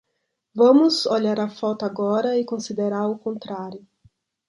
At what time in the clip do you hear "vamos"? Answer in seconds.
0.55-1.05